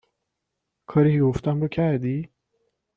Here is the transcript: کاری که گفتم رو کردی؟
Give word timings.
کاری 0.85 1.13
که 1.17 1.23
گفتم 1.23 1.61
رو 1.61 1.67
کردی؟ 1.67 2.29